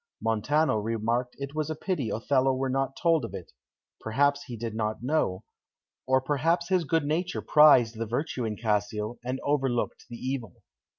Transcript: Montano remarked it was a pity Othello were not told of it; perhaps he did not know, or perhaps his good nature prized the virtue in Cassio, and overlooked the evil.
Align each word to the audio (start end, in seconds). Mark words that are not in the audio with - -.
Montano 0.19 0.77
remarked 0.79 1.35
it 1.37 1.53
was 1.53 1.69
a 1.69 1.75
pity 1.75 2.09
Othello 2.09 2.55
were 2.55 2.71
not 2.71 2.95
told 2.99 3.23
of 3.23 3.35
it; 3.35 3.51
perhaps 3.99 4.45
he 4.45 4.57
did 4.57 4.73
not 4.73 5.03
know, 5.03 5.43
or 6.07 6.19
perhaps 6.19 6.69
his 6.69 6.85
good 6.85 7.03
nature 7.05 7.43
prized 7.43 7.99
the 7.99 8.07
virtue 8.07 8.43
in 8.43 8.57
Cassio, 8.57 9.19
and 9.23 9.39
overlooked 9.43 10.05
the 10.09 10.17
evil. 10.17 10.63